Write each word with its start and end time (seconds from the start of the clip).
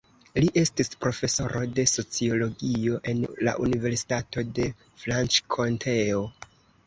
Li 0.43 0.47
estis 0.59 0.87
profesoro 1.05 1.59
de 1.79 1.83
sociologio 1.91 2.97
en 3.13 3.21
la 3.47 3.53
Universitato 3.67 4.45
de 4.61 4.67
Franĉkonteo. 5.03 6.25